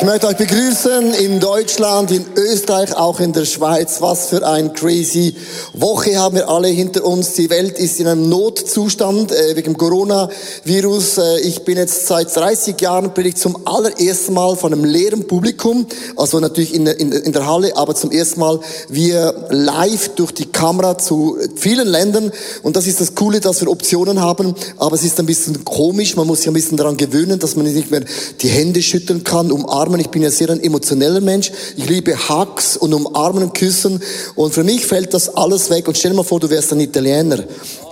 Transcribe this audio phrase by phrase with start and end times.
[0.00, 4.00] Ich möchte euch begrüßen in Deutschland, in Österreich, auch in der Schweiz.
[4.00, 5.34] Was für ein crazy
[5.72, 7.32] Woche haben wir alle hinter uns.
[7.32, 11.18] Die Welt ist in einem Notzustand äh, wegen Coronavirus.
[11.18, 15.84] Äh, ich bin jetzt seit 30 Jahren predigt zum allerersten Mal von einem leeren Publikum,
[16.14, 20.46] also natürlich in, in, in der Halle, aber zum ersten Mal wir live durch die
[20.46, 22.30] Kamera zu vielen Ländern.
[22.62, 24.54] Und das ist das Coole, dass wir Optionen haben.
[24.76, 26.14] Aber es ist ein bisschen komisch.
[26.14, 28.04] Man muss sich ein bisschen daran gewöhnen, dass man nicht mehr
[28.40, 30.00] die Hände schütteln kann, umarmen umarmen.
[30.00, 31.50] Ich bin ja sehr ein emotioneller Mensch.
[31.76, 34.00] Ich liebe Hugs und umarmen und küssen.
[34.34, 35.88] Und für mich fällt das alles weg.
[35.88, 37.44] Und stell dir mal vor, du wärst ein Italiener.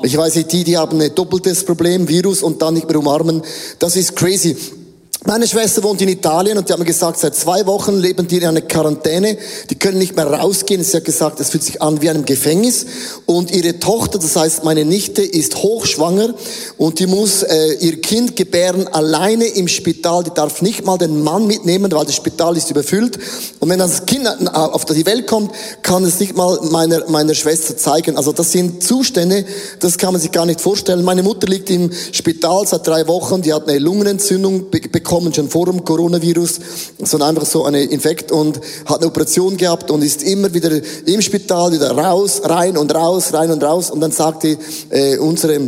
[0.03, 3.43] Ich weiß nicht, die, die haben ein doppeltes Problem, Virus und dann nicht mehr umarmen.
[3.79, 4.57] Das ist crazy.
[5.29, 8.37] Meine Schwester wohnt in Italien und die haben mir gesagt, seit zwei Wochen leben die
[8.37, 9.37] in einer Quarantäne.
[9.69, 10.85] Die können nicht mehr rausgehen.
[10.85, 12.87] Sie hat gesagt, es fühlt sich an wie einem Gefängnis.
[13.27, 16.33] Und ihre Tochter, das heißt meine Nichte, ist hochschwanger
[16.79, 20.23] und die muss äh, ihr Kind gebären alleine im Spital.
[20.23, 23.19] Die darf nicht mal den Mann mitnehmen, weil das Spital ist überfüllt.
[23.59, 25.51] Und wenn das Kind auf die Welt kommt,
[25.83, 28.17] kann es nicht mal meiner, meiner Schwester zeigen.
[28.17, 29.45] Also das sind Zustände,
[29.81, 31.03] das kann man sich gar nicht vorstellen.
[31.03, 33.43] Meine Mutter liegt im Spital seit drei Wochen.
[33.43, 36.61] Die hat eine Lungenentzündung bekommen bekommen, schon vor dem Coronavirus,
[37.03, 41.23] sondern einfach so eine Infekt und hat eine Operation gehabt und ist immer wieder im
[41.23, 43.91] Spital, wieder raus, rein und raus, rein und raus.
[43.91, 44.59] Und dann sagte
[44.91, 45.59] äh, unsere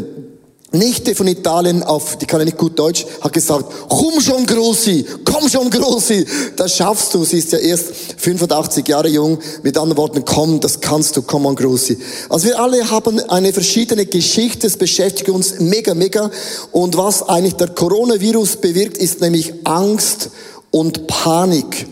[0.70, 5.06] Nichte von Italien auf, die kann ja nicht gut Deutsch, hat gesagt, komm schon Grossi,
[5.24, 7.24] komm schon Grossi, das schaffst du.
[7.24, 7.86] Sie ist ja erst
[8.18, 9.38] 85 Jahre jung.
[9.62, 11.96] Mit anderen Worten, komm, das kannst du, komm on Grossi.
[12.28, 16.30] Also wir alle haben eine verschiedene Geschichte, es beschäftigt uns mega, mega.
[16.70, 20.28] Und was eigentlich der Coronavirus bewirkt, ist nämlich Angst
[20.70, 21.86] und Panik.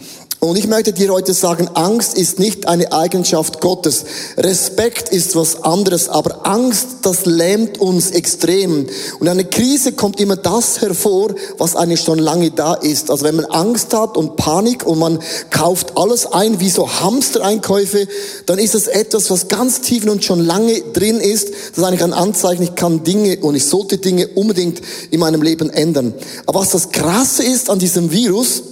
[0.47, 4.05] Und ich möchte dir heute sagen, Angst ist nicht eine Eigenschaft Gottes.
[4.37, 8.87] Respekt ist was anderes, aber Angst, das lähmt uns extrem.
[9.19, 13.11] Und eine Krise kommt immer das hervor, was eigentlich schon lange da ist.
[13.11, 15.19] Also wenn man Angst hat und Panik und man
[15.51, 18.07] kauft alles ein, wie so Hamstereinkäufe,
[18.47, 21.49] dann ist das etwas, was ganz tief und schon lange drin ist.
[21.49, 24.81] Das ist eigentlich ein Anzeichen, ich kann Dinge und ich sollte Dinge unbedingt
[25.11, 26.15] in meinem Leben ändern.
[26.47, 28.63] Aber was das Krasse ist an diesem Virus,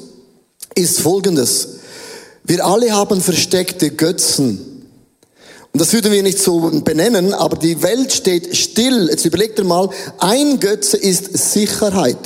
[0.74, 1.68] ist folgendes.
[2.44, 4.73] Wir alle haben versteckte Götzen.
[5.74, 9.08] Und das würden wir nicht so benennen, aber die Welt steht still.
[9.10, 12.16] Jetzt überlegt ihr mal, ein Götze ist Sicherheit.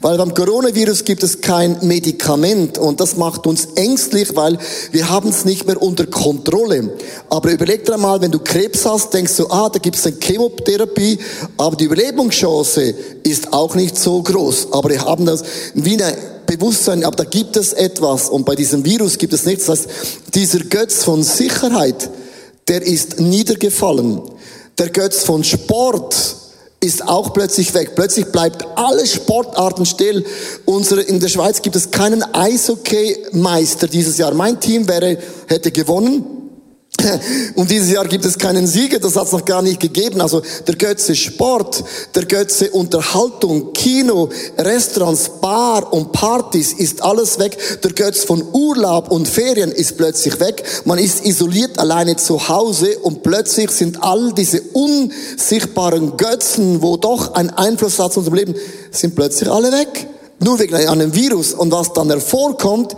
[0.00, 4.58] Weil beim Coronavirus gibt es kein Medikament und das macht uns ängstlich, weil
[4.90, 6.92] wir haben es nicht mehr unter Kontrolle.
[7.30, 10.16] Aber überleg dir mal, wenn du Krebs hast, denkst du, ah, da gibt es eine
[10.20, 11.20] Chemotherapie,
[11.56, 14.72] aber die Überlebungschance ist auch nicht so groß.
[14.72, 15.44] Aber wir haben das
[15.74, 16.16] wie eine
[16.46, 19.66] Bewusstsein, aber da gibt es etwas und bei diesem Virus gibt es nichts.
[19.66, 19.88] Das heißt,
[20.34, 22.10] dieser Götz von Sicherheit,
[22.68, 24.22] der ist niedergefallen.
[24.78, 26.14] Der Götz von Sport
[26.80, 27.92] ist auch plötzlich weg.
[27.96, 30.24] Plötzlich bleibt alle Sportarten still.
[30.64, 34.32] Unsere, in der Schweiz gibt es keinen Eishockey-Meister dieses Jahr.
[34.34, 35.18] Mein Team wäre,
[35.48, 36.37] hätte gewonnen.
[37.54, 40.20] Und dieses Jahr gibt es keinen Sieger, das hat es noch gar nicht gegeben.
[40.20, 47.56] Also der Götze Sport, der Götze Unterhaltung, Kino, Restaurants, Bar und Partys ist alles weg.
[47.82, 50.62] Der Götz von Urlaub und Ferien ist plötzlich weg.
[50.84, 57.34] Man ist isoliert alleine zu Hause und plötzlich sind all diese unsichtbaren Götzen, wo doch
[57.34, 58.54] ein Einfluss hat zu unserem Leben,
[58.90, 60.06] sind plötzlich alle weg.
[60.40, 61.52] Nur wegen einem Virus.
[61.52, 62.94] Und was dann hervorkommt,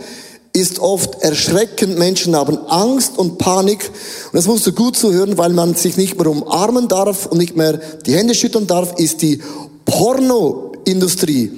[0.53, 1.99] ist oft erschreckend.
[1.99, 3.91] Menschen haben Angst und Panik.
[4.27, 7.57] Und das musst du gut zuhören, weil man sich nicht mehr umarmen darf und nicht
[7.57, 9.41] mehr die Hände schütteln darf, ist die
[9.85, 11.53] Pornoindustrie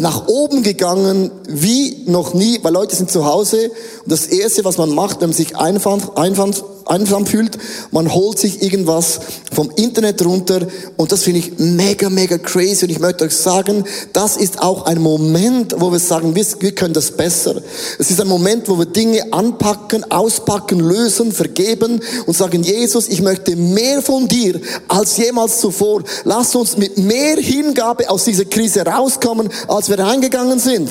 [0.00, 3.70] nach oben gegangen wie noch nie, weil Leute sind zu Hause
[4.04, 6.52] und das Erste, was man macht, wenn man sich einsam, einsam,
[6.86, 7.58] einsam fühlt,
[7.90, 9.20] man holt sich irgendwas
[9.52, 10.66] vom Internet runter
[10.96, 14.86] und das finde ich mega, mega crazy und ich möchte euch sagen, das ist auch
[14.86, 17.60] ein Moment, wo wir sagen, wir, können das besser.
[17.98, 23.22] Es ist ein Moment, wo wir Dinge anpacken, auspacken, lösen, vergeben und sagen, Jesus, ich
[23.22, 26.02] möchte mehr von dir als jemals zuvor.
[26.24, 30.90] Lass uns mit mehr Hingabe aus dieser Krise rauskommen, als wir reingegangen sind.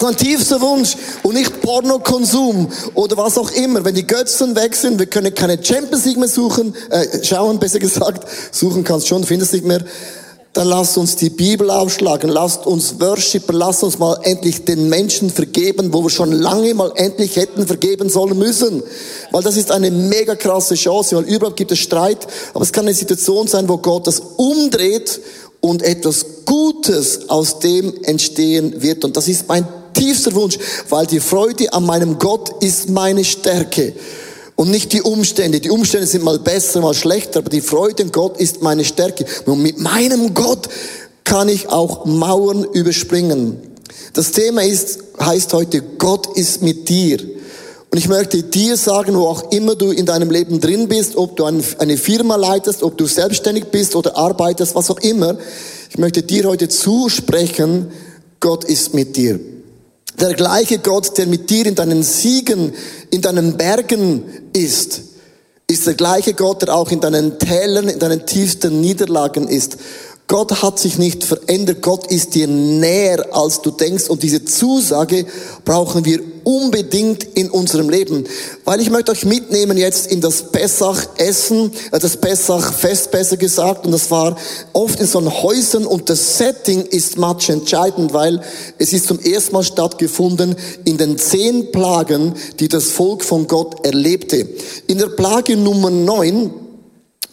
[0.00, 3.84] Sein tiefster Wunsch und nicht Pornokonsum oder was auch immer.
[3.84, 7.80] Wenn die Götzen weg sind, wir können keine Champions League mehr suchen, äh, schauen, besser
[7.80, 9.84] gesagt, suchen kannst schon, findest nicht mehr
[10.58, 15.30] dann lasst uns die Bibel aufschlagen, lasst uns worshipen, lasst uns mal endlich den Menschen
[15.30, 18.82] vergeben, wo wir schon lange mal endlich hätten vergeben sollen müssen.
[19.30, 22.86] Weil das ist eine mega krasse Chance, weil überhaupt gibt es Streit, aber es kann
[22.86, 25.20] eine Situation sein, wo Gott das umdreht
[25.60, 29.04] und etwas Gutes aus dem entstehen wird.
[29.04, 29.64] Und das ist mein
[29.98, 30.58] tiefster Wunsch,
[30.88, 33.94] weil die Freude an meinem Gott ist meine Stärke
[34.58, 35.60] und nicht die Umstände.
[35.60, 39.24] Die Umstände sind mal besser, mal schlechter, aber die Freude an Gott ist meine Stärke.
[39.46, 40.68] Und mit meinem Gott
[41.22, 43.58] kann ich auch Mauern überspringen.
[44.14, 47.18] Das Thema ist, heißt heute, Gott ist mit dir.
[47.90, 51.36] Und ich möchte dir sagen, wo auch immer du in deinem Leben drin bist, ob
[51.36, 55.38] du eine Firma leitest, ob du selbstständig bist oder arbeitest, was auch immer,
[55.90, 57.92] ich möchte dir heute zusprechen,
[58.40, 59.38] Gott ist mit dir.
[60.20, 62.72] Der gleiche Gott, der mit dir in deinen Siegen,
[63.10, 65.02] in deinen Bergen ist,
[65.68, 69.76] ist der gleiche Gott, der auch in deinen Tälern, in deinen tiefsten Niederlagen ist.
[70.28, 71.80] Gott hat sich nicht verändert.
[71.80, 74.10] Gott ist dir näher, als du denkst.
[74.10, 75.24] Und diese Zusage
[75.64, 78.24] brauchen wir unbedingt in unserem Leben.
[78.66, 83.86] Weil ich möchte euch mitnehmen jetzt in das Pessach-Essen, äh, das Pessach-Fest besser gesagt.
[83.86, 84.36] Und das war
[84.74, 88.42] oft in so Häusern und das Setting ist much entscheidend, weil
[88.76, 93.86] es ist zum ersten Mal stattgefunden in den zehn Plagen, die das Volk von Gott
[93.86, 94.46] erlebte.
[94.88, 96.67] In der Plage Nummer neun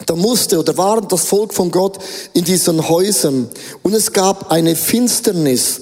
[0.04, 1.98] da musste oder war das Volk von Gott
[2.34, 3.48] in diesen Häusern
[3.82, 5.80] und es gab eine Finsternis.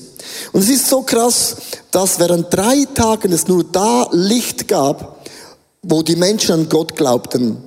[0.53, 1.57] Und es ist so krass,
[1.91, 5.27] dass während drei Tagen es nur da Licht gab,
[5.83, 7.59] wo die Menschen an Gott glaubten.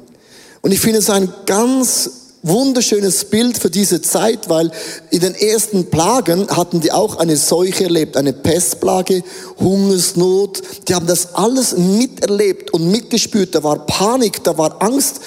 [0.62, 2.10] Und ich finde es ein ganz
[2.44, 4.72] wunderschönes Bild für diese Zeit, weil
[5.12, 9.24] in den ersten Plagen hatten die auch eine Seuche erlebt, eine Pestplage,
[9.60, 10.62] Hungersnot.
[10.88, 13.54] Die haben das alles miterlebt und mitgespürt.
[13.56, 15.20] Da war Panik, da war Angst.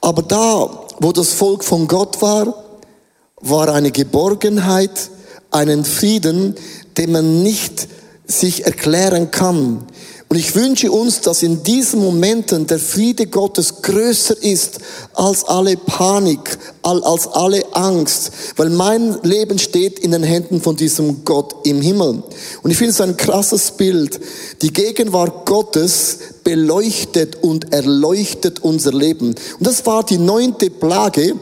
[0.00, 2.54] Aber da, wo das Volk von Gott war,
[3.40, 5.10] war eine Geborgenheit,
[5.50, 6.54] einen Frieden,
[6.96, 7.88] den man nicht
[8.26, 9.86] sich erklären kann.
[10.28, 14.78] Und ich wünsche uns, dass in diesen Momenten der Friede Gottes größer ist
[15.14, 21.24] als alle Panik, als alle Angst, weil mein Leben steht in den Händen von diesem
[21.24, 22.22] Gott im Himmel.
[22.62, 24.20] Und ich finde es ein krasses Bild.
[24.62, 29.28] Die Gegenwart Gottes beleuchtet und erleuchtet unser Leben.
[29.28, 31.34] Und das war die neunte Plage,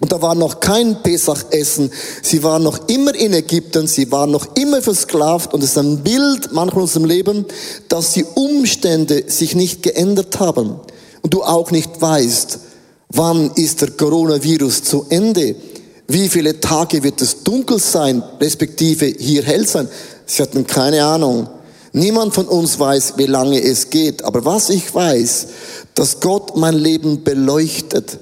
[0.00, 1.90] und da war noch kein Pesachessen.
[2.22, 3.86] Sie waren noch immer in Ägypten.
[3.86, 5.54] Sie waren noch immer versklavt.
[5.54, 7.46] Und es ist ein Bild manchmal in unserem Leben,
[7.88, 10.78] dass die Umstände sich nicht geändert haben.
[11.22, 12.58] Und du auch nicht weißt,
[13.08, 15.56] wann ist der Coronavirus zu Ende?
[16.08, 19.88] Wie viele Tage wird es dunkel sein, respektive hier hell sein?
[20.24, 21.48] Sie hatten keine Ahnung.
[21.92, 24.22] Niemand von uns weiß, wie lange es geht.
[24.24, 25.46] Aber was ich weiß,
[25.94, 28.18] dass Gott mein Leben beleuchtet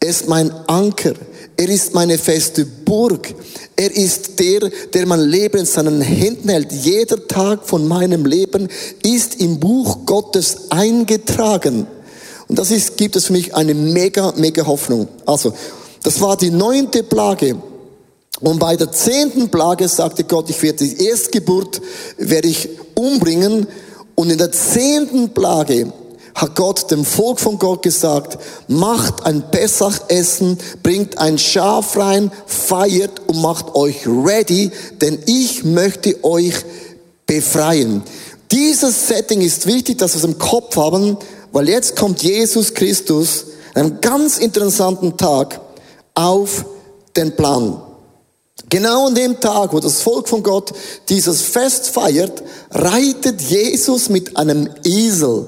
[0.00, 1.14] er ist mein Anker.
[1.56, 3.34] Er ist meine feste Burg.
[3.74, 6.70] Er ist der, der mein Leben in seinen Händen hält.
[6.70, 8.68] Jeder Tag von meinem Leben
[9.02, 11.88] ist im Buch Gottes eingetragen.
[12.48, 15.08] Und das ist, gibt es für mich eine mega, mega Hoffnung.
[15.26, 15.52] Also,
[16.02, 17.56] das war die neunte Plage.
[18.40, 21.80] Und bei der zehnten Plage sagte Gott, ich werde die Erstgeburt,
[22.16, 23.66] werde ich umbringen.
[24.14, 25.92] Und in der zehnten Plage
[26.34, 33.22] hat Gott dem Volk von Gott gesagt, macht ein Pessachessen, bringt ein Schaf rein, feiert
[33.26, 36.54] und macht euch ready, denn ich möchte euch
[37.26, 38.02] befreien.
[38.52, 41.16] Dieses Setting ist wichtig, dass wir es im Kopf haben,
[41.52, 45.60] weil jetzt kommt Jesus Christus an einem ganz interessanten Tag
[46.14, 46.64] auf
[47.16, 47.80] den Plan.
[48.70, 50.72] Genau an dem Tag, wo das Volk von Gott
[51.08, 55.46] dieses Fest feiert, reitet Jesus mit einem Esel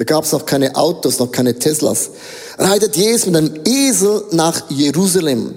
[0.00, 2.08] da gab es noch keine Autos, noch keine Teslas.
[2.56, 5.54] Reitet Jesus mit einem Esel nach Jerusalem.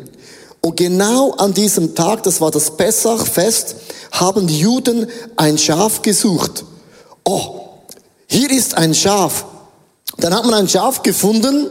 [0.59, 3.77] Und genau an diesem Tag, das war das Pessachfest,
[4.11, 6.65] haben die Juden ein Schaf gesucht.
[7.23, 7.61] Oh,
[8.27, 9.45] hier ist ein Schaf.
[10.23, 11.67] Dann hat man ein Schaf gefunden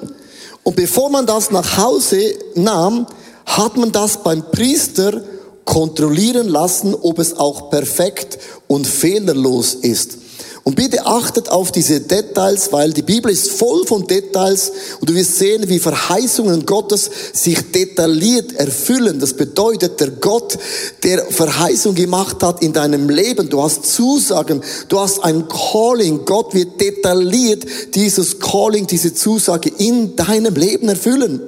[0.62, 3.06] und bevor man das nach Hause nahm,
[3.46, 5.22] hat man das beim Priester
[5.64, 10.18] kontrollieren lassen, ob es auch perfekt und fehlerlos ist.
[10.64, 15.14] Und bitte achtet auf diese Details, weil die Bibel ist voll von Details und du
[15.14, 19.18] wirst sehen, wie Verheißungen Gottes sich detailliert erfüllen.
[19.18, 20.56] Das bedeutet, der Gott,
[21.02, 26.24] der Verheißung gemacht hat in deinem Leben, du hast Zusagen, du hast ein Calling.
[26.24, 27.64] Gott wird detailliert
[27.96, 31.40] dieses Calling, diese Zusage in deinem Leben erfüllen.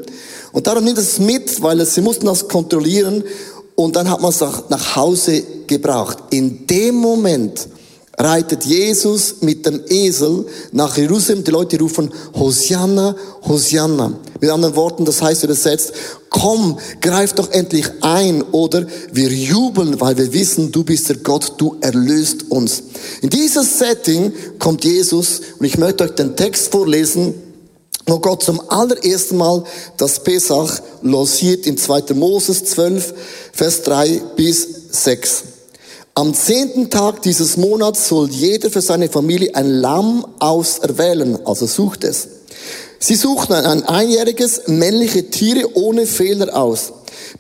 [0.51, 3.23] Und darum nimmt es mit, weil sie mussten das kontrollieren
[3.77, 6.19] und dann hat man es nach Hause gebracht.
[6.31, 7.69] In dem Moment,
[8.19, 11.45] reitet Jesus mit dem Esel nach Jerusalem.
[11.45, 13.17] Die Leute rufen Hosanna,
[13.47, 14.13] Hosanna.
[14.41, 15.93] Mit anderen Worten, das heißt übersetzt,
[16.31, 21.55] komm, greif doch endlich ein oder wir jubeln, weil wir wissen, du bist der Gott,
[21.59, 22.83] du erlöst uns.
[23.23, 27.35] In dieses Setting kommt Jesus und ich möchte euch den Text vorlesen
[28.07, 29.65] wo Gott zum allerersten Mal
[29.97, 32.13] das Pesach losiert in 2.
[32.15, 33.15] Moses 12,
[33.53, 35.54] Vers 3 bis 6.
[36.17, 42.05] Am zehnten Tag dieses Monats soll jeder für seine Familie ein Lamm auserwählen, also sucht
[42.05, 42.29] es.
[43.01, 46.93] Sie suchten ein einjähriges männliche Tiere ohne Fehler aus.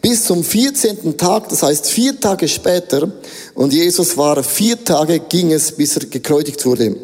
[0.02, 1.16] Bis zum 14.
[1.16, 3.12] Tag, das heißt vier Tage später,
[3.54, 6.96] und Jesus war vier Tage, ging es, bis er gekreuzigt wurde.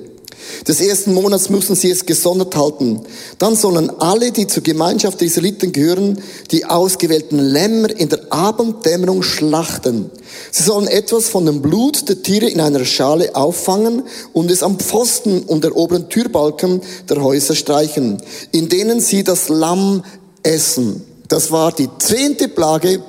[0.66, 3.00] Des ersten Monats müssen sie es gesondert halten.
[3.38, 9.22] Dann sollen alle, die zur Gemeinschaft der Israeliten gehören, die ausgewählten Lämmer in der Abenddämmerung
[9.22, 10.10] schlachten.
[10.50, 14.78] Sie sollen etwas von dem Blut der Tiere in einer Schale auffangen und es am
[14.78, 20.04] Pfosten und der oberen Türbalken der Häuser streichen, in denen sie das Lamm
[20.42, 21.04] essen.
[21.28, 23.02] Das war die zehnte Plage,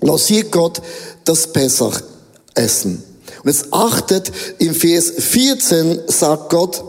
[0.00, 0.80] losiert Gott
[1.24, 2.00] das Pessach
[2.54, 3.11] essen.
[3.42, 6.84] Und jetzt achtet, im Vers 14 sagt Gott,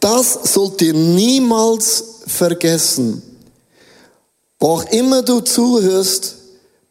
[0.00, 3.22] das sollt ihr niemals vergessen.
[4.58, 6.36] Wo auch immer du zuhörst,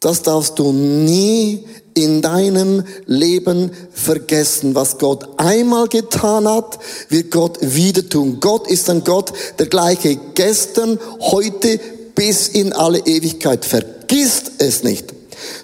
[0.00, 1.64] das darfst du nie
[1.94, 4.74] in deinem Leben vergessen.
[4.74, 6.78] Was Gott einmal getan hat,
[7.08, 8.38] wird Gott wieder tun.
[8.40, 11.80] Gott ist ein Gott, der gleiche gestern, heute
[12.14, 13.64] bis in alle Ewigkeit.
[13.64, 15.19] Vergisst es nicht.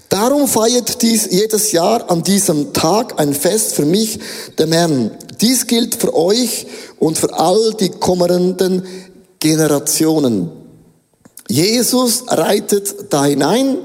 [0.09, 4.19] Darum feiert dies jedes Jahr an diesem Tag ein Fest für mich,
[4.59, 5.11] dem Herrn.
[5.41, 6.67] Dies gilt für euch
[6.99, 8.85] und für all die kommenden
[9.41, 10.51] Generationen.
[11.49, 13.79] Jesus reitet da hinein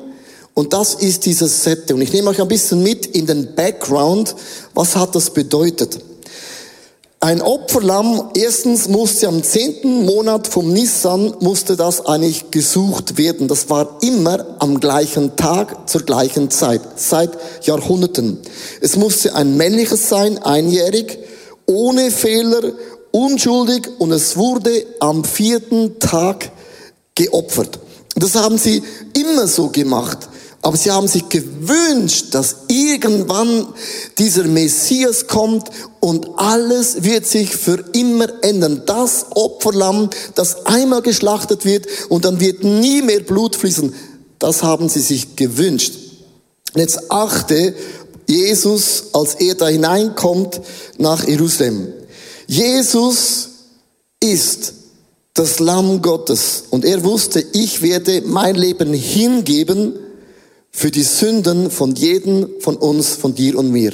[0.54, 1.96] und das ist dieses Sette.
[1.96, 4.36] Und ich nehme euch ein bisschen mit in den Background.
[4.74, 6.00] Was hat das bedeutet?
[7.24, 13.48] Ein Opferlamm, erstens musste am zehnten Monat vom Nissan, musste das eigentlich gesucht werden.
[13.48, 17.30] Das war immer am gleichen Tag, zur gleichen Zeit, seit
[17.62, 18.40] Jahrhunderten.
[18.82, 21.20] Es musste ein männliches sein, einjährig,
[21.68, 22.72] ohne Fehler,
[23.12, 26.50] unschuldig und es wurde am vierten Tag
[27.14, 27.78] geopfert.
[28.16, 28.82] Das haben sie
[29.14, 30.28] immer so gemacht.
[30.64, 33.68] Aber sie haben sich gewünscht, dass irgendwann
[34.20, 38.84] dieser Messias kommt und alles wird sich für immer ändern.
[38.86, 43.94] Das Opferlamm, das einmal geschlachtet wird und dann wird nie mehr Blut fließen,
[44.38, 45.94] das haben sie sich gewünscht.
[46.76, 47.74] Jetzt achte
[48.28, 50.62] Jesus, als er da hineinkommt
[50.98, 51.92] nach Jerusalem.
[52.48, 53.50] Jesus
[54.20, 54.74] ist
[55.34, 59.96] das Lamm Gottes und er wusste, ich werde mein Leben hingeben,
[60.72, 63.94] für die Sünden von jedem von uns, von dir und mir.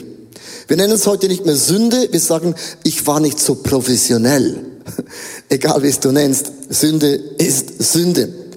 [0.67, 4.65] Wir nennen es heute nicht mehr Sünde, wir sagen, ich war nicht so professionell.
[5.50, 8.48] Egal wie es du nennst, Sünde ist Sünde.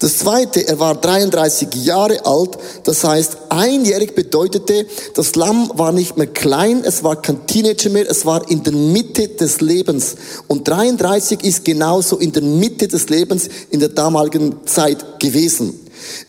[0.00, 6.16] Das zweite, er war 33 Jahre alt, das heißt, einjährig bedeutete, das Lamm war nicht
[6.16, 10.16] mehr klein, es war kein Teenager mehr, es war in der Mitte des Lebens.
[10.48, 15.78] Und 33 ist genauso in der Mitte des Lebens in der damaligen Zeit gewesen.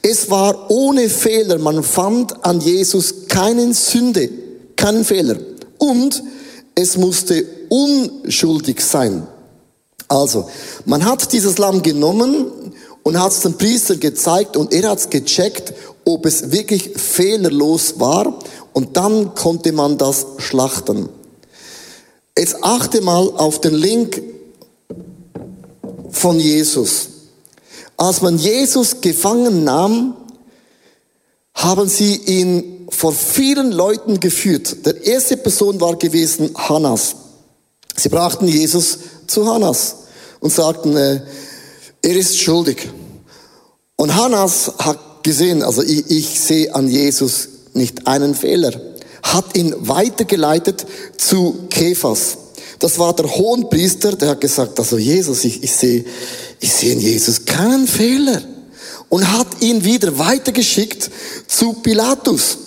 [0.02, 1.58] Es war ohne Fehler.
[1.60, 4.30] Man fand an Jesus keinen Sünde,
[4.76, 5.38] keinen Fehler.
[5.78, 6.24] Und
[6.76, 9.28] es musste unschuldig sein.
[10.08, 10.50] Also,
[10.86, 12.48] man hat dieses Lamm genommen
[13.04, 15.74] und hat es dem Priester gezeigt und er hat es gecheckt,
[16.06, 18.40] ob es wirklich fehlerlos war
[18.74, 21.10] und dann konnte man das schlachten.
[22.38, 24.22] Jetzt achte mal auf den Link
[26.10, 27.11] von Jesus.
[27.98, 30.16] Als man Jesus gefangen nahm,
[31.54, 34.86] haben sie ihn vor vielen Leuten geführt.
[34.86, 37.16] Der erste Person war gewesen Hannas.
[37.96, 39.96] Sie brachten Jesus zu Hannas
[40.40, 41.22] und sagten, äh,
[42.02, 42.90] er ist schuldig.
[43.96, 48.72] Und Hannas hat gesehen, also ich, ich sehe an Jesus nicht einen Fehler,
[49.24, 50.86] hat ihn weitergeleitet
[51.18, 52.38] zu Kephas.
[52.82, 56.04] Das war der Hohenpriester, der hat gesagt, also Jesus, ich, ich sehe,
[56.60, 58.42] ich sehe in Jesus keinen Fehler.
[59.08, 61.12] Und hat ihn wieder weitergeschickt
[61.48, 62.58] zu Pilatus.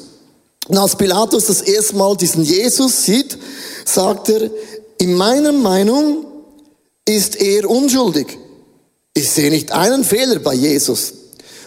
[0.68, 3.36] Und als Pilatus das erste Mal diesen Jesus sieht,
[3.84, 4.50] sagt er,
[4.98, 6.26] in meiner Meinung
[7.04, 8.38] ist er unschuldig.
[9.14, 11.12] Ich sehe nicht einen Fehler bei Jesus.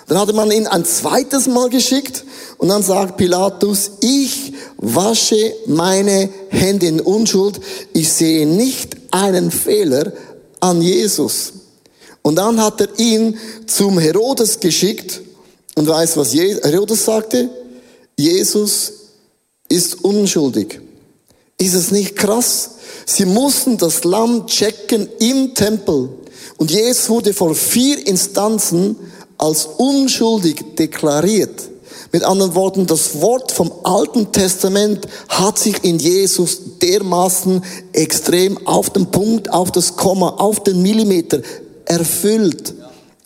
[0.07, 2.23] Dann hatte man ihn ein zweites Mal geschickt
[2.57, 7.59] und dann sagt Pilatus, ich wasche meine Hände in Unschuld,
[7.93, 10.13] ich sehe nicht einen Fehler
[10.61, 11.51] an Jesus.
[12.21, 13.37] Und dann hat er ihn
[13.67, 15.21] zum Herodes geschickt
[15.75, 17.49] und weiß, was Herodes sagte?
[18.17, 18.93] Jesus
[19.69, 20.81] ist unschuldig.
[21.57, 22.71] Ist es nicht krass?
[23.05, 26.09] Sie mussten das Lamm checken im Tempel.
[26.57, 28.95] Und Jesus wurde vor vier Instanzen
[29.37, 31.69] als unschuldig deklariert.
[32.11, 38.89] Mit anderen Worten, das Wort vom Alten Testament hat sich in Jesus dermaßen extrem auf
[38.89, 41.41] den Punkt, auf das Komma, auf den Millimeter
[41.85, 42.73] erfüllt.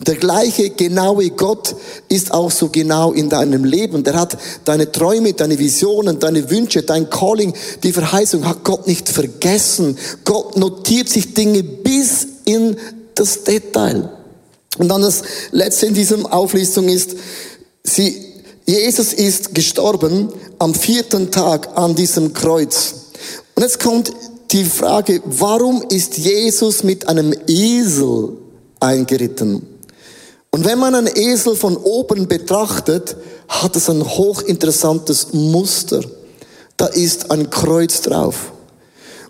[0.06, 1.76] Der gleiche genaue Gott
[2.08, 4.02] ist auch so genau in deinem Leben.
[4.02, 7.54] Der hat deine Träume, deine Visionen, deine Wünsche, dein Calling,
[7.84, 9.96] die Verheißung hat Gott nicht vergessen.
[10.24, 12.76] Gott notiert sich Dinge bis in
[13.14, 14.10] das Detail.
[14.78, 17.16] Und dann das letzte in diesem Auflistung ist,
[17.84, 18.32] sie,
[18.64, 22.94] Jesus ist gestorben am vierten Tag an diesem Kreuz.
[23.54, 24.12] Und jetzt kommt
[24.50, 28.36] die Frage, warum ist Jesus mit einem Esel
[28.80, 29.66] eingeritten?
[30.50, 33.16] Und wenn man einen Esel von oben betrachtet,
[33.48, 36.00] hat es ein hochinteressantes Muster.
[36.76, 38.51] Da ist ein Kreuz drauf.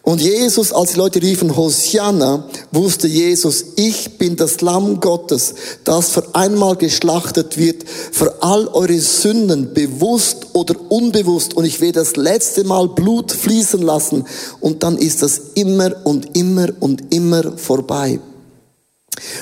[0.04, 5.54] Und Jesus, als die Leute riefen Hosianna, wusste Jesus, ich bin das Lamm Gottes,
[5.84, 11.54] das für einmal geschlachtet wird, für all eure Sünden, bewusst oder unbewusst.
[11.54, 14.24] Und ich werde das letzte Mal Blut fließen lassen.
[14.58, 18.18] Und dann ist das immer und immer und immer vorbei.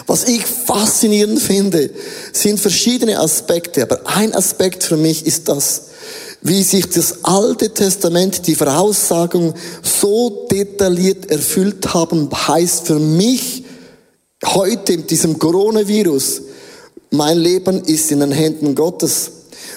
[0.06, 1.90] Was ich faszinierend finde,
[2.34, 5.89] sind verschiedene Aspekte, aber ein Aspekt für mich ist das,
[6.42, 13.64] wie sich das Alte Testament, die Voraussagung so detailliert erfüllt haben, heißt für mich
[14.44, 16.42] heute mit diesem Coronavirus,
[17.10, 19.32] mein Leben ist in den Händen Gottes.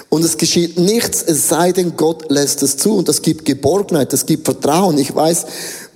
[0.08, 2.94] Und es geschieht nichts, es sei denn, Gott lässt es zu.
[2.94, 4.96] Und das gibt Geborgenheit, das gibt Vertrauen.
[4.98, 5.46] Ich weiß,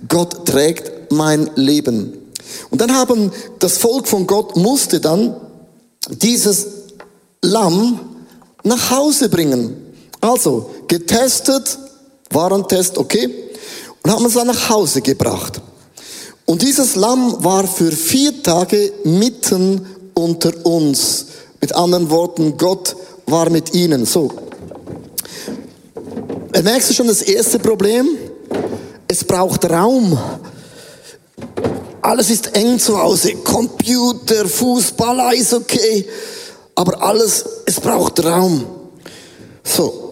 [0.08, 2.12] Gott trägt mein Leben.
[2.70, 5.36] Und dann haben das Volk von Gott musste dann
[6.10, 6.66] dieses
[7.42, 8.00] Lamm
[8.64, 9.87] nach Hause bringen.
[10.20, 11.78] Also, getestet,
[12.30, 13.28] Warentest, okay,
[14.02, 15.60] und haben es dann nach Hause gebracht.
[16.46, 21.26] Und dieses Lamm war für vier Tage mitten unter uns.
[21.60, 22.96] Mit anderen Worten, Gott
[23.26, 24.06] war mit ihnen.
[24.06, 24.30] So.
[26.62, 28.08] Merkst du schon das erste Problem?
[29.06, 30.18] Es braucht Raum.
[32.00, 33.34] Alles ist eng zu Hause.
[33.44, 36.06] Computer, Fußball, Eishockey.
[36.74, 38.64] Aber alles, es braucht Raum.
[39.62, 40.07] So.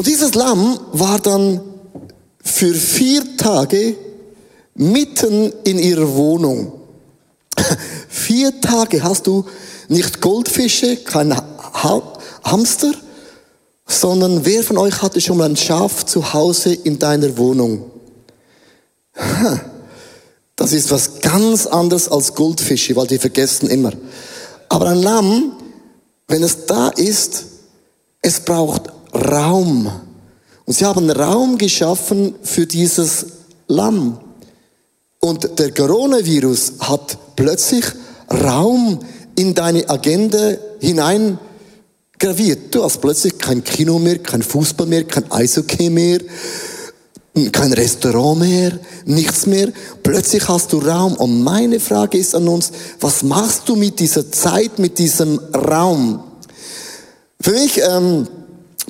[0.00, 1.60] Und dieses Lamm war dann
[2.42, 3.94] für vier Tage
[4.74, 6.72] mitten in ihrer Wohnung.
[8.08, 9.44] vier Tage hast du
[9.88, 12.02] nicht Goldfische, kein ha
[12.44, 12.92] Hamster,
[13.86, 17.90] sondern wer von euch hatte schon mal ein Schaf zu Hause in deiner Wohnung?
[20.56, 23.92] Das ist was ganz anderes als Goldfische, weil die vergessen immer.
[24.70, 25.52] Aber ein Lamm,
[26.26, 27.44] wenn es da ist,
[28.22, 28.89] es braucht
[29.20, 29.90] Raum.
[30.64, 33.26] Und sie haben Raum geschaffen für dieses
[33.66, 34.18] Lamm.
[35.20, 37.84] Und der Coronavirus hat plötzlich
[38.32, 39.00] Raum
[39.34, 41.38] in deine Agenda hinein
[42.18, 42.74] graviert.
[42.74, 46.20] Du hast plötzlich kein Kino mehr, kein Fußball mehr, kein Eishockey mehr,
[47.52, 49.68] kein Restaurant mehr, nichts mehr.
[50.02, 51.14] Plötzlich hast du Raum.
[51.14, 56.22] Und meine Frage ist an uns, was machst du mit dieser Zeit, mit diesem Raum?
[57.40, 58.28] Für mich ähm,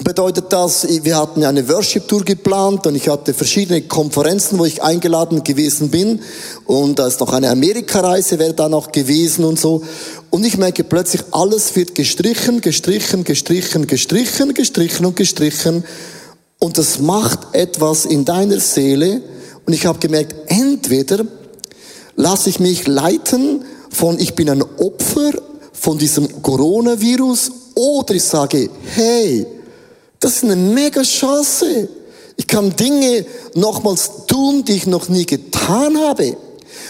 [0.05, 5.45] bedeutet das, wir hatten eine Worship-Tour geplant und ich hatte verschiedene Konferenzen, wo ich eingeladen
[5.45, 6.21] gewesen bin.
[6.65, 9.83] Und da ist noch eine Amerikareise wäre da noch gewesen und so.
[10.31, 15.85] Und ich merke plötzlich, alles wird gestrichen, gestrichen, gestrichen, gestrichen, gestrichen und gestrichen.
[16.59, 19.23] Und das macht etwas in deiner Seele.
[19.67, 21.25] Und ich habe gemerkt, entweder
[22.17, 25.33] lasse ich mich leiten von, ich bin ein Opfer
[25.73, 29.47] von diesem Coronavirus oder ich sage, hey,
[30.21, 31.89] das ist eine mega Chance.
[32.37, 36.37] Ich kann Dinge nochmals tun, die ich noch nie getan habe.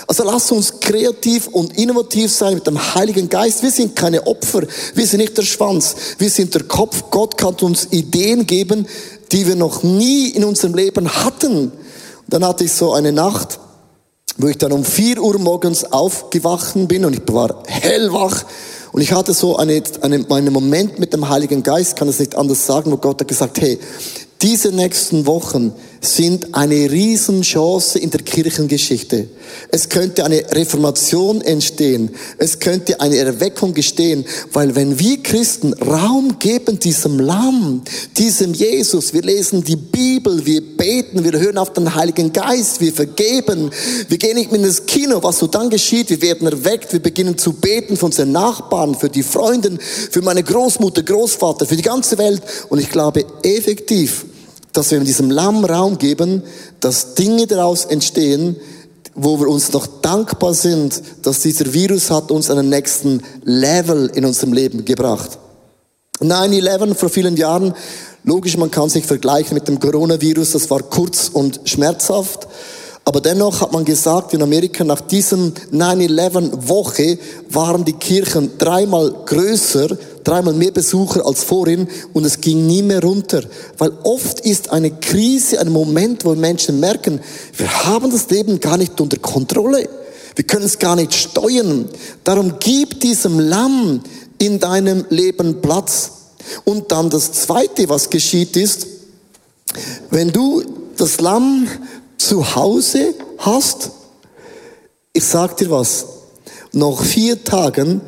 [0.07, 3.62] Also lass uns kreativ und innovativ sein mit dem Heiligen Geist.
[3.62, 4.62] Wir sind keine Opfer.
[4.95, 5.95] Wir sind nicht der Schwanz.
[6.19, 7.05] Wir sind der Kopf.
[7.11, 8.87] Gott kann uns Ideen geben,
[9.31, 11.71] die wir noch nie in unserem Leben hatten.
[11.71, 11.73] Und
[12.27, 13.61] dann hatte ich so eine Nacht,
[14.38, 18.45] wo ich dann um vier Uhr morgens aufgewacht bin und ich war hellwach
[18.92, 22.35] und ich hatte so eine, eine, einen Moment mit dem Heiligen Geist, kann es nicht
[22.35, 23.79] anders sagen, wo Gott hat gesagt, hey,
[24.42, 29.29] diese nächsten Wochen sind eine Riesenchance in der Kirchengeschichte.
[29.71, 32.11] Es könnte eine Reformation entstehen.
[32.39, 37.83] Es könnte eine Erweckung gestehen, weil wenn wir Christen Raum geben diesem Lamm,
[38.17, 42.93] diesem Jesus, wir lesen die Bibel, wir beten, wir hören auf den Heiligen Geist, wir
[42.93, 43.71] vergeben,
[44.09, 47.37] wir gehen nicht mit ins Kino, was so dann geschieht, wir werden erweckt, wir beginnen
[47.37, 49.77] zu beten für unsere Nachbarn, für die Freunde,
[50.11, 54.25] für meine Großmutter, Großvater, für die ganze Welt und ich glaube effektiv,
[54.72, 56.42] dass wir diesem Lamm Raum geben,
[56.80, 58.56] dass Dinge daraus entstehen,
[59.14, 64.24] wo wir uns noch dankbar sind, dass dieser Virus hat uns einen nächsten Level in
[64.24, 65.38] unserem Leben gebracht.
[66.20, 67.74] 9-11 vor vielen Jahren,
[68.24, 72.46] logisch, man kann sich vergleichen mit dem Coronavirus, das war kurz und schmerzhaft,
[73.11, 77.18] Aber dennoch hat man gesagt, in Amerika nach diesem 9-11-Woche
[77.49, 83.03] waren die Kirchen dreimal größer, dreimal mehr Besucher als vorhin und es ging nie mehr
[83.03, 83.42] runter.
[83.79, 87.18] Weil oft ist eine Krise ein Moment, wo Menschen merken,
[87.57, 89.88] wir haben das Leben gar nicht unter Kontrolle.
[90.37, 91.88] Wir können es gar nicht steuern.
[92.23, 94.03] Darum gib diesem Lamm
[94.38, 96.12] in deinem Leben Platz.
[96.64, 98.87] Und dann das Zweite, was geschieht, ist,
[100.11, 100.62] wenn du
[100.96, 101.66] das Lamm
[102.20, 103.90] zu Hause hast,
[105.12, 106.06] ich sag dir was,
[106.72, 108.02] noch vier Tagen,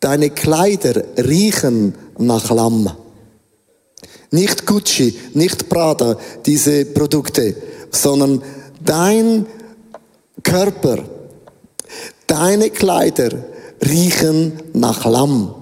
[0.00, 2.90] deine Kleider riechen nach Lamm.
[4.30, 7.54] Nicht Gucci, nicht Prada, diese Produkte,
[7.90, 8.42] sondern
[8.84, 9.46] dein
[10.42, 11.04] Körper,
[12.26, 13.30] deine Kleider
[13.86, 15.54] riechen nach Lamm.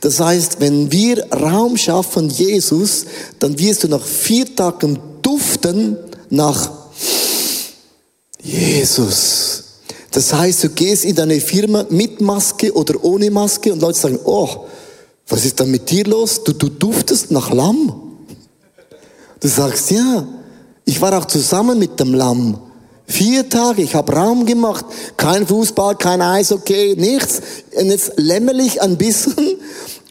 [0.00, 3.06] Das heißt, wenn wir Raum schaffen, Jesus,
[3.40, 5.98] dann wirst du nach vier Tagen duften
[6.30, 6.77] nach
[8.48, 9.64] Jesus.
[10.10, 14.18] Das heißt, du gehst in deine Firma mit Maske oder ohne Maske und Leute sagen,
[14.24, 14.48] oh,
[15.28, 16.42] was ist da mit dir los?
[16.42, 17.92] Du, du duftest nach Lamm.
[19.40, 20.26] Du sagst, ja,
[20.84, 22.58] ich war auch zusammen mit dem Lamm.
[23.06, 24.84] Vier Tage, ich habe Raum gemacht,
[25.16, 27.40] kein Fußball, kein Eishockey, nichts.
[27.74, 29.34] Und jetzt lämmel ich ein bisschen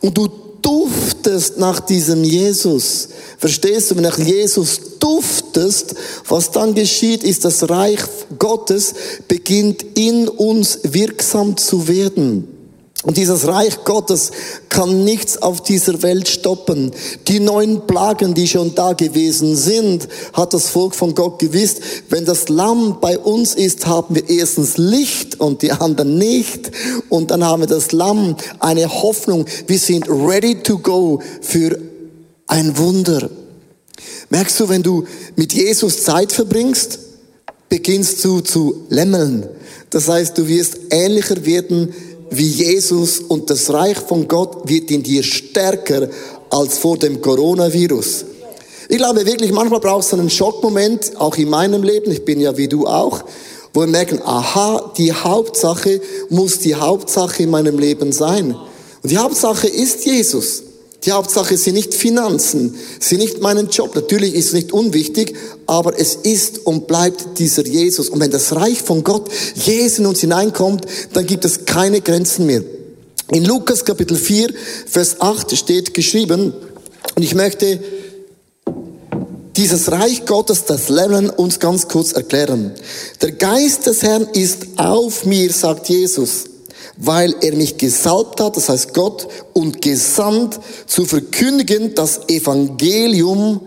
[0.02, 0.30] und du
[0.62, 3.10] duftest nach diesem Jesus.
[3.38, 5.96] Verstehst du, wenn nach Jesus duftest,
[6.28, 8.00] was dann geschieht, ist das Reich
[8.38, 8.94] Gottes
[9.28, 12.57] beginnt in uns wirksam zu werden.
[13.08, 14.32] Und dieses Reich Gottes
[14.68, 16.92] kann nichts auf dieser Welt stoppen.
[17.30, 21.80] Die neun Plagen, die schon da gewesen sind, hat das Volk von Gott gewusst.
[22.10, 26.70] Wenn das Lamm bei uns ist, haben wir erstens Licht und die anderen nicht.
[27.08, 29.46] Und dann haben wir das Lamm eine Hoffnung.
[29.68, 31.80] Wir sind ready to go für
[32.48, 33.30] ein Wunder.
[34.32, 35.06] Merkst du, wenn du
[35.38, 37.00] mit Jesus Zeit verbringst,
[37.70, 39.48] beginnst du zu lämmeln.
[39.92, 41.94] Das heißt, du wirst ähnlicher werden
[42.30, 46.10] wie Jesus und das Reich von Gott wird in dir stärker
[46.50, 48.26] als vor dem Coronavirus.
[48.90, 52.56] Ich glaube wirklich, manchmal brauchst du einen Schockmoment, auch in meinem Leben, ich bin ja
[52.56, 53.24] wie du auch,
[53.74, 58.56] wo wir merken, aha, die Hauptsache muss die Hauptsache in meinem Leben sein.
[59.04, 60.64] Und die Hauptsache ist Jesus.
[61.04, 63.96] Die Hauptsache sind nicht Finanzen, sind nicht meinen Job.
[63.96, 65.36] Natürlich ist es nicht unwichtig,
[65.68, 68.10] aber es ist und bleibt dieser Jesus.
[68.10, 72.46] Und wenn das Reich von Gott Jesus in uns hineinkommt, dann gibt es keine Grenzen
[72.48, 72.64] mehr.
[73.32, 74.50] In Lukas Kapitel 4,
[74.88, 76.54] Vers 8 steht geschrieben,
[77.16, 77.80] und ich möchte
[79.56, 82.72] dieses Reich Gottes, das Lernen uns ganz kurz erklären.
[83.22, 86.46] Der Geist des Herrn ist auf mir, sagt Jesus
[86.98, 93.62] weil er mich gesalbt hat, das heißt Gott, und gesandt zu verkündigen das Evangelium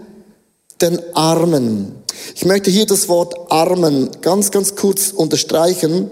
[0.81, 1.93] den Armen.
[2.35, 6.11] Ich möchte hier das Wort Armen ganz, ganz kurz unterstreichen,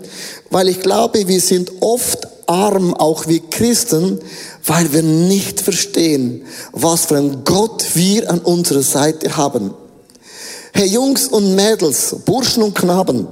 [0.50, 4.20] weil ich glaube, wir sind oft arm, auch wie Christen,
[4.64, 9.74] weil wir nicht verstehen, was für ein Gott wir an unserer Seite haben.
[10.72, 13.26] Hey Jungs und Mädels, Burschen und Knaben,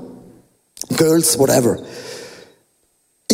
[0.96, 1.78] Girls, whatever.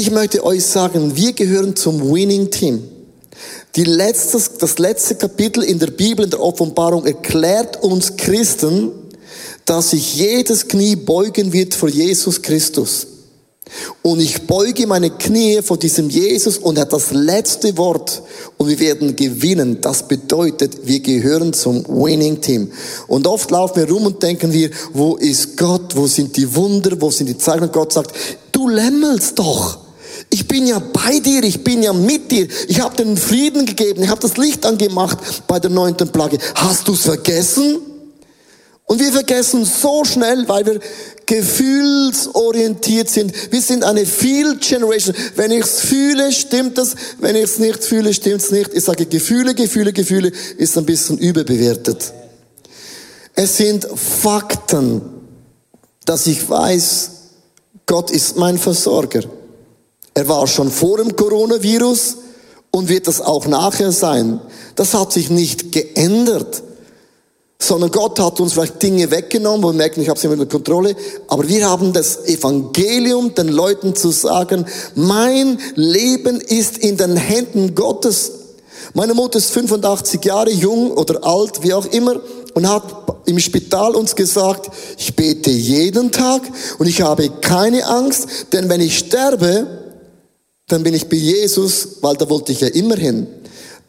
[0.03, 2.83] Ich möchte euch sagen, wir gehören zum Winning Team.
[3.77, 8.91] Die letztes, das letzte Kapitel in der Bibel, in der Offenbarung, erklärt uns Christen,
[9.65, 13.07] dass sich jedes Knie beugen wird vor Jesus Christus.
[14.03, 18.23] Und ich beuge meine Knie vor diesem Jesus und er hat das letzte Wort
[18.57, 19.81] und wir werden gewinnen.
[19.83, 22.73] Das bedeutet, wir gehören zum Winning Team.
[23.07, 25.95] Und oft laufen wir rum und denken wir, wo ist Gott?
[25.95, 27.01] Wo sind die Wunder?
[27.01, 27.63] Wo sind die Zeichen?
[27.63, 28.13] Und Gott sagt,
[28.51, 29.82] du lämmelst doch.
[30.33, 32.49] Ich bin ja bei dir, ich bin ja mit dir.
[32.67, 36.39] Ich habe den Frieden gegeben, ich habe das Licht angemacht bei der neunten Plage.
[36.55, 37.81] Hast du es vergessen?
[38.87, 40.81] Und wir vergessen so schnell, weil wir
[41.27, 43.35] gefühlsorientiert sind.
[43.53, 45.15] Wir sind eine Feel Generation.
[45.37, 46.95] Wenn ich es fühle, stimmt es.
[47.19, 48.71] Wenn ich es nicht fühle, stimmt es nicht.
[48.73, 52.11] Ich sage Gefühle, Gefühle, Gefühle ist ein bisschen überbewertet.
[53.35, 55.03] Es sind Fakten,
[56.07, 57.11] dass ich weiß,
[57.85, 59.25] Gott ist mein Versorger.
[60.15, 62.17] Er war schon vor dem Coronavirus
[62.71, 64.41] und wird das auch nachher sein.
[64.77, 66.63] Das hat sich nicht geändert,
[67.59, 70.97] sondern Gott hat uns vielleicht Dinge weggenommen, wo wir merken, ich habe sie unter Kontrolle,
[71.29, 77.75] aber wir haben das Evangelium, den Leuten zu sagen, mein Leben ist in den Händen
[77.75, 78.33] Gottes.
[78.95, 82.21] Meine Mutter ist 85 Jahre jung oder alt, wie auch immer,
[82.55, 82.83] und hat
[83.27, 86.43] im Spital uns gesagt, ich bete jeden Tag
[86.79, 89.82] und ich habe keine Angst, denn wenn ich sterbe,
[90.73, 93.27] dann bin ich bei Jesus, weil da wollte ich ja immer hin.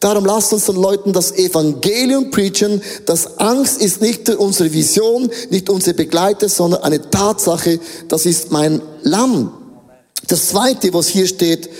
[0.00, 5.70] Darum lasst uns den Leuten das Evangelium preachen, dass Angst ist nicht unsere Vision, nicht
[5.70, 9.50] unsere Begleiter, sondern eine Tatsache, das ist mein Lamm.
[10.28, 11.70] Das zweite, was hier steht,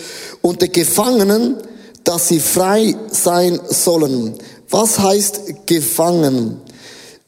[0.41, 1.57] unter Gefangenen,
[2.03, 4.35] dass sie frei sein sollen.
[4.71, 6.63] Was heißt gefangen?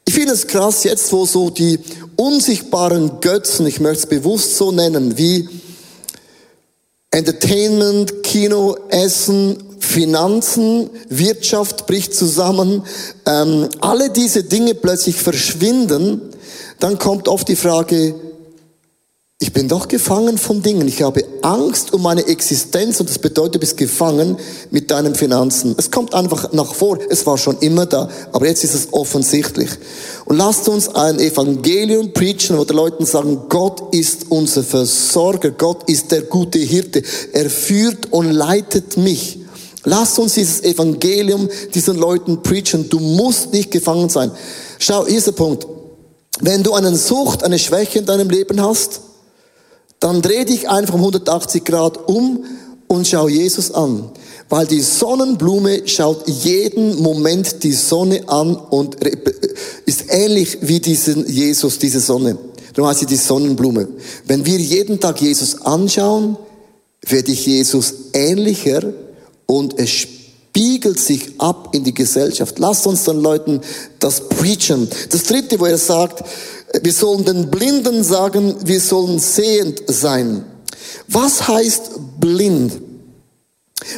[0.07, 1.79] Ich finde es krass jetzt, wo so die
[2.15, 5.47] unsichtbaren Götzen, ich möchte es bewusst so nennen, wie
[7.11, 12.83] Entertainment, Kino, Essen, Finanzen, Wirtschaft bricht zusammen,
[13.25, 16.21] ähm, alle diese Dinge plötzlich verschwinden,
[16.79, 18.13] dann kommt oft die Frage,
[19.39, 20.87] ich bin doch gefangen von Dingen.
[20.87, 24.35] Ich habe Angst um meine Existenz und das bedeutet, du bist gefangen
[24.71, 25.75] mit deinen Finanzen.
[25.77, 26.97] Es kommt einfach nach vor.
[27.09, 29.69] Es war schon immer da, aber jetzt ist es offensichtlich.
[30.25, 35.51] Und lasst uns ein Evangelium preachen, wo die Leute sagen, Gott ist unser Versorger.
[35.51, 37.03] Gott ist der gute Hirte.
[37.31, 39.37] Er führt und leitet mich.
[39.83, 42.89] Lasst uns dieses Evangelium diesen Leuten preachen.
[42.89, 44.31] Du musst nicht gefangen sein.
[44.79, 45.67] Schau, hier ist der Punkt.
[46.41, 49.01] Wenn du eine Sucht, eine Schwäche in deinem Leben hast,
[49.99, 52.45] dann dreh dich einfach um 180 Grad um
[52.87, 54.09] und schau Jesus an.
[54.49, 58.95] Weil die Sonnenblume schaut jeden Moment die Sonne an und
[59.85, 62.37] ist ähnlich wie diesen Jesus, diese Sonne.
[62.73, 63.87] Darum heißt sie die Sonnenblume.
[64.25, 66.37] Wenn wir jeden Tag Jesus anschauen,
[67.05, 68.93] werde ich Jesus ähnlicher
[69.47, 72.59] und es spiegelt sich ab in die Gesellschaft.
[72.59, 73.61] Lasst uns den Leuten
[73.99, 74.87] das preachen.
[75.09, 76.23] Das dritte, wo er sagt,
[76.81, 80.45] wir sollen den Blinden sagen, wir sollen sehend sein.
[81.07, 82.81] Was heißt blind?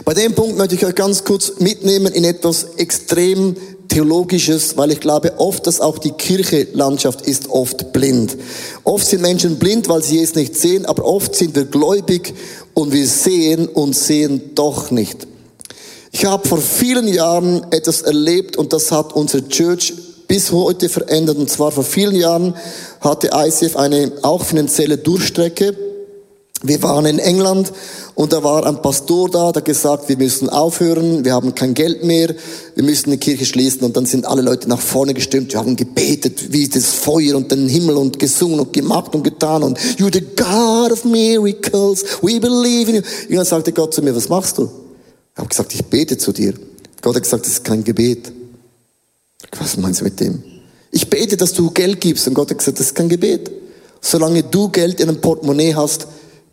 [0.05, 3.55] Bei dem Punkt möchte ich euch ganz kurz mitnehmen in etwas extrem
[3.89, 8.38] Theologisches, weil ich glaube oft, dass auch die Kirchelandschaft ist oft blind.
[8.84, 12.36] Oft sind Menschen blind, weil sie es nicht sehen, aber oft sind wir gläubig
[12.75, 15.25] und wir sehen und sehen doch nicht.
[16.12, 19.93] Ich habe vor vielen Jahren etwas erlebt und das hat unsere Church
[20.30, 21.38] bis heute verändert.
[21.38, 22.56] Und zwar vor vielen Jahren
[23.02, 25.76] hatte ICF eine auch finanzielle Durchstrecke.
[26.62, 27.72] Wir waren in England
[28.15, 32.04] und da war ein Pastor da, der gesagt, wir müssen aufhören, wir haben kein Geld
[32.04, 32.36] mehr,
[32.76, 33.82] wir müssen die Kirche schließen.
[33.82, 37.52] Und dann sind alle Leute nach vorne gestimmt, wir haben gebetet, wie das Feuer und
[37.52, 42.39] den Himmel und gesungen und gemacht und getan und You're the God of miracles, we
[42.39, 43.02] believe in you.
[43.30, 44.70] Und dann sagte Gott zu mir, was machst du?
[45.34, 46.54] Ich habe gesagt, ich bete zu dir.
[47.02, 48.34] Gott hat gesagt, das ist kein Gebet.
[49.58, 50.44] Was meinst du mit dem?
[50.92, 52.28] Ich bete, dass du Geld gibst.
[52.28, 53.52] Und Gott hat gesagt, das ist kein Gebet.
[54.02, 56.08] Solange du Geld in einem Portemonnaie hast,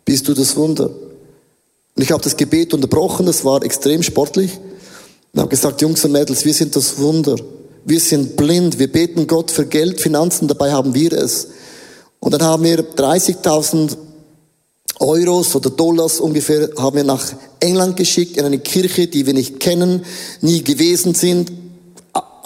[0.05, 0.89] bist du das Wunder.
[0.89, 4.51] Und ich habe das Gebet unterbrochen, das war extrem sportlich.
[5.33, 7.35] Und habe gesagt, Jungs und Mädels, wir sind das Wunder.
[7.85, 8.79] Wir sind blind.
[8.79, 11.47] Wir beten Gott für Geld, Finanzen, dabei haben wir es.
[12.19, 13.95] Und dann haben wir 30.000
[14.99, 17.23] Euros oder Dollars ungefähr, haben wir nach
[17.59, 20.03] England geschickt, in eine Kirche, die wir nicht kennen,
[20.41, 21.51] nie gewesen sind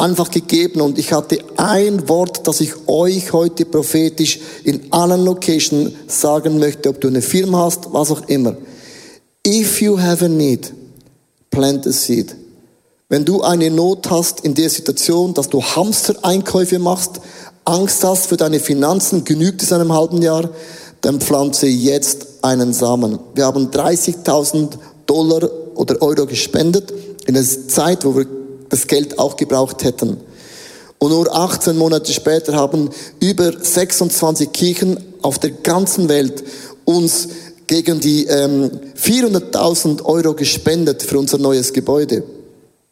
[0.02, 5.92] einfach gegeben und ich hatte ein Wort, das ich euch heute prophetisch in allen Locations
[6.08, 8.58] sagen möchte, ob du eine Firma hast, was auch immer.
[9.48, 10.74] If you have a need,
[11.52, 12.36] plant a seed.
[13.10, 17.20] Wenn du eine Not hast in der Situation, dass du Hamster-Einkäufe machst,
[17.66, 20.50] Angst hast für deine Finanzen, genügt es einem halben Jahr,
[21.02, 23.20] dann pflanze jetzt einen Samen.
[23.36, 24.70] Wir haben 30.000
[25.06, 26.92] Dollar oder Euro gespendet
[27.26, 28.41] in einer Zeit, wo wir
[28.72, 30.18] das Geld auch gebraucht hätten.
[30.98, 36.44] Und nur 18 Monate später haben über 26 Kirchen auf der ganzen Welt
[36.86, 37.28] uns
[37.68, 42.24] gegen die ähm, 400.000 Euro gespendet für unser neues Gebäude.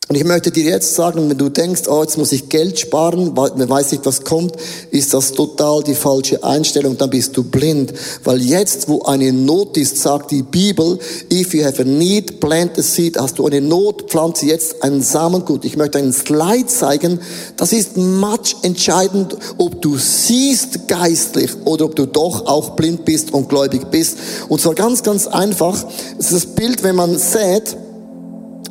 [0.09, 3.37] Und ich möchte dir jetzt sagen, wenn du denkst, oh, jetzt muss ich Geld sparen,
[3.37, 4.55] weil man weiß nicht, was kommt,
[4.89, 7.93] ist das total die falsche Einstellung, dann bist du blind.
[8.23, 10.97] Weil jetzt, wo eine Not ist, sagt die Bibel,
[11.31, 13.19] if you have a need, plant a seed.
[13.19, 15.63] Hast du eine Not, pflanze jetzt ein Samengut.
[15.63, 17.19] Ich möchte einen Slide zeigen.
[17.55, 23.31] Das ist much entscheidend, ob du siehst geistlich oder ob du doch auch blind bist
[23.31, 24.17] und gläubig bist.
[24.47, 25.85] Und zwar ganz, ganz einfach.
[26.17, 27.77] Es ist das Bild, wenn man sät,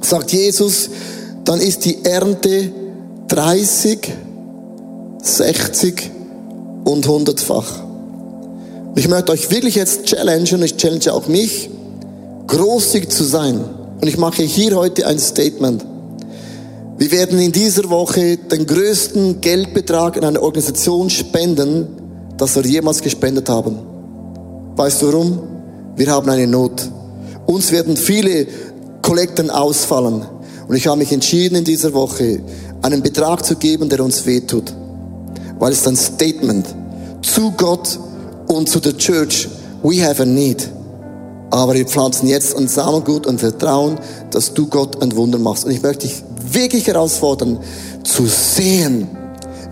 [0.00, 0.90] sagt Jesus,
[1.48, 2.70] dann ist die Ernte
[3.28, 4.00] 30,
[5.22, 6.10] 60
[6.84, 7.84] und 100-fach.
[8.96, 11.70] Ich möchte euch wirklich jetzt challengen, ich challenge auch mich,
[12.48, 13.64] großzügig zu sein.
[13.98, 15.86] Und ich mache hier heute ein Statement.
[16.98, 21.86] Wir werden in dieser Woche den größten Geldbetrag in eine Organisation spenden,
[22.36, 23.78] das wir jemals gespendet haben.
[24.76, 25.38] Weißt du warum?
[25.96, 26.90] Wir haben eine Not.
[27.46, 28.46] Uns werden viele
[29.00, 30.26] Kollekten ausfallen.
[30.68, 32.40] Und ich habe mich entschieden in dieser Woche,
[32.82, 34.72] einen Betrag zu geben, der uns wehtut.
[35.58, 36.66] Weil es ein Statement
[37.22, 37.98] zu Gott
[38.46, 39.48] und zu der Church,
[39.82, 40.68] we have a need.
[41.50, 43.98] Aber wir pflanzen jetzt ein Samengut und vertrauen,
[44.30, 45.64] dass du Gott ein Wunder machst.
[45.64, 47.58] Und ich möchte dich wirklich herausfordern,
[48.04, 49.08] zu sehen,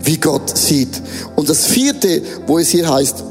[0.03, 1.01] wie Gott sieht.
[1.35, 3.23] Und das vierte, wo es hier heißt,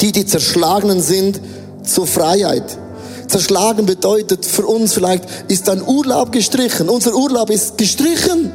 [0.00, 1.40] die, die zerschlagenen sind,
[1.82, 2.78] zur Freiheit.
[3.28, 6.88] Zerschlagen bedeutet für uns vielleicht, ist dein Urlaub gestrichen.
[6.88, 8.52] Unser Urlaub ist gestrichen.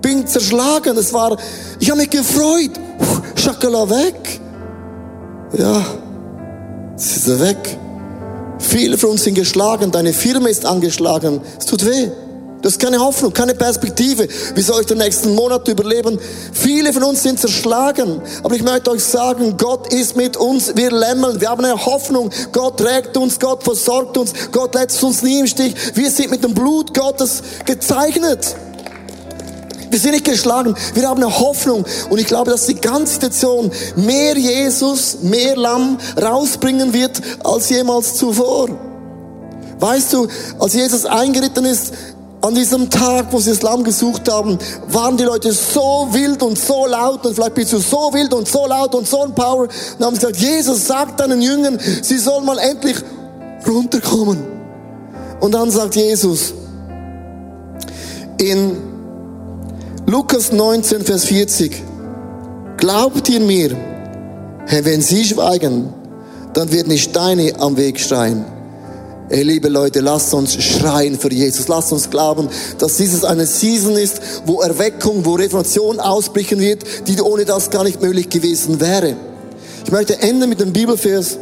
[0.00, 0.96] Bin zerschlagen.
[0.96, 1.36] Es war,
[1.78, 2.72] ich habe mich gefreut.
[3.34, 4.40] Schakala weg.
[5.56, 5.84] Ja,
[6.96, 7.78] es ist weg.
[8.58, 9.90] Viele von uns sind geschlagen.
[9.90, 11.40] Deine Firma ist angeschlagen.
[11.58, 12.08] Es tut weh.
[12.66, 14.26] Du hast keine Hoffnung, keine Perspektive.
[14.56, 16.18] Wie soll ich den nächsten Monat überleben?
[16.52, 18.20] Viele von uns sind zerschlagen.
[18.42, 20.74] Aber ich möchte euch sagen, Gott ist mit uns.
[20.74, 21.40] Wir lämmeln.
[21.40, 22.28] Wir haben eine Hoffnung.
[22.50, 23.38] Gott trägt uns.
[23.38, 24.32] Gott versorgt uns.
[24.50, 25.76] Gott lässt uns nie im Stich.
[25.94, 28.56] Wir sind mit dem Blut Gottes gezeichnet.
[29.88, 30.74] Wir sind nicht geschlagen.
[30.94, 31.84] Wir haben eine Hoffnung.
[32.10, 38.16] Und ich glaube, dass die ganze Situation mehr Jesus, mehr Lamm rausbringen wird als jemals
[38.16, 38.70] zuvor.
[39.78, 40.26] Weißt du,
[40.58, 41.92] als Jesus eingeritten ist,
[42.42, 46.58] an diesem Tag, wo sie das Lamm gesucht haben, waren die Leute so wild und
[46.58, 49.68] so laut und vielleicht bist du so wild und so laut und so ein Power
[49.98, 52.96] und haben gesagt, Jesus sagt deinen Jüngern, sie sollen mal endlich
[53.66, 54.38] runterkommen.
[55.40, 56.54] Und dann sagt Jesus
[58.38, 58.76] in
[60.06, 61.82] Lukas 19, Vers 40,
[62.76, 63.76] glaubt ihr mir,
[64.68, 65.92] wenn sie schweigen,
[66.54, 68.55] dann werden die Steine am Weg schreien.
[69.28, 71.66] Ey, liebe Leute, lasst uns schreien für Jesus.
[71.66, 77.20] Lasst uns glauben, dass dieses eine Season ist, wo Erweckung, wo Reformation ausbrechen wird, die
[77.20, 79.16] ohne das gar nicht möglich gewesen wäre.
[79.84, 81.38] Ich möchte enden mit dem Bibelvers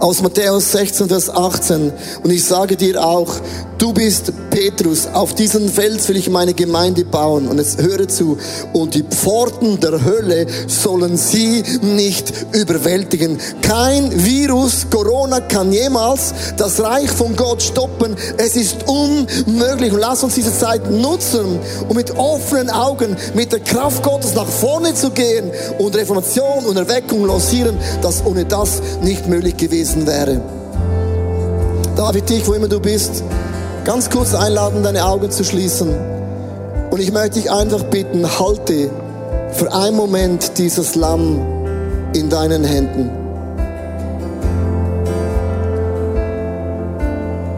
[0.00, 1.92] aus Matthäus 16, Vers 18.
[2.22, 3.34] Und ich sage dir auch,
[3.78, 7.48] du bist Petrus, auf diesen Fels will ich meine Gemeinde bauen.
[7.48, 8.38] Und jetzt höre zu.
[8.72, 13.38] Und die Pforten der Hölle sollen sie nicht überwältigen.
[13.62, 18.16] Kein Virus, Corona kann jemals das Reich von Gott stoppen.
[18.36, 19.92] Es ist unmöglich.
[19.92, 21.58] Und lass uns diese Zeit nutzen,
[21.88, 26.76] um mit offenen Augen, mit der Kraft Gottes nach vorne zu gehen und Reformation und
[26.76, 30.40] Erweckung lancieren, dass ohne das nicht möglich gewesen wäre.
[31.96, 33.22] Darf ich dich, wo immer du bist,
[33.84, 35.94] ganz kurz einladen, deine Augen zu schließen.
[36.90, 38.90] Und ich möchte dich einfach bitten, halte
[39.52, 41.40] für einen Moment dieses Lamm
[42.14, 43.10] in deinen Händen.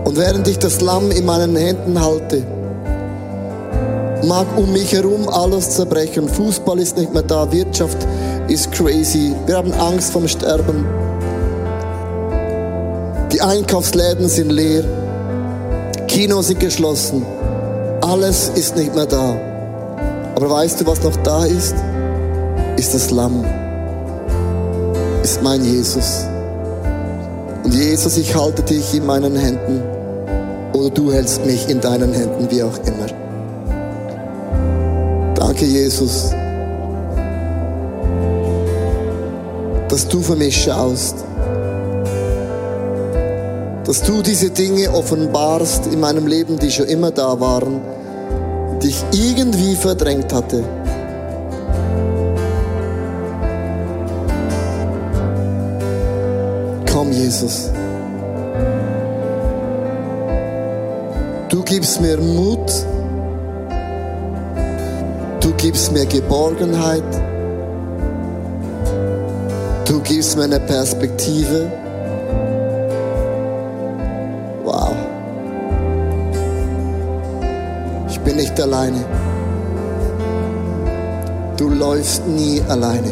[0.04, 2.42] Und während ich das Lamm in meinen Händen halte,
[4.24, 6.28] mag um mich herum alles zerbrechen.
[6.28, 7.98] Fußball ist nicht mehr da, Wirtschaft
[8.48, 9.34] ist crazy.
[9.46, 11.05] Wir haben Angst vom Sterben.
[13.46, 14.82] Einkaufsläden sind leer.
[16.08, 17.24] Kinos sind geschlossen.
[18.00, 19.36] Alles ist nicht mehr da.
[20.34, 21.76] Aber weißt du, was noch da ist?
[22.76, 23.44] Ist das Lamm.
[25.22, 26.24] Ist mein Jesus.
[27.62, 29.80] Und Jesus, ich halte dich in meinen Händen.
[30.72, 33.06] Oder du hältst mich in deinen Händen, wie auch immer.
[35.36, 36.32] Danke, Jesus,
[39.88, 41.26] dass du für mich schaust
[43.86, 47.80] dass du diese Dinge offenbarst in meinem Leben, die schon immer da waren,
[48.82, 50.64] die ich irgendwie verdrängt hatte.
[56.92, 57.70] Komm, Jesus.
[61.48, 62.72] Du gibst mir Mut.
[65.40, 67.04] Du gibst mir Geborgenheit.
[69.84, 71.85] Du gibst mir eine Perspektive.
[78.56, 79.04] Nicht alleine.
[81.56, 83.08] Du läufst nie alleine.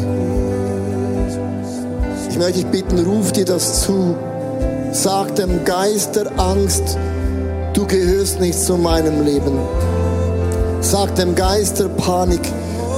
[2.29, 4.15] Ich möchte dich bitten, ruf dir das zu.
[4.91, 6.97] Sag dem Geist der Angst,
[7.73, 9.59] du gehörst nicht zu meinem Leben.
[10.81, 12.41] Sag dem Geist der Panik,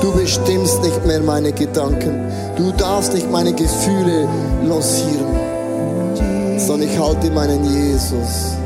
[0.02, 2.32] du bestimmst nicht mehr meine Gedanken.
[2.56, 4.28] Du darfst nicht meine Gefühle
[4.64, 5.36] losieren,
[6.58, 8.58] sondern ich halte meinen Jesus.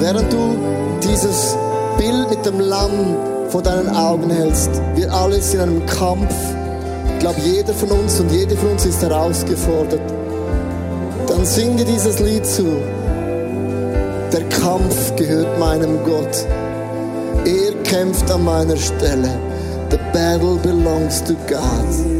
[0.00, 0.56] Während du
[1.02, 1.54] dieses
[1.98, 3.16] Bild mit dem Lamm
[3.50, 6.34] vor deinen Augen hältst, wir alle sind in einem Kampf.
[7.12, 10.00] Ich glaube, jeder von uns und jede von uns ist herausgefordert.
[11.26, 12.64] Dann singe dieses Lied zu.
[14.32, 16.46] Der Kampf gehört meinem Gott.
[17.44, 19.38] Er kämpft an meiner Stelle.
[19.90, 22.19] The battle belongs to God.